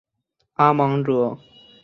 [0.55, 1.37] 阿芒格。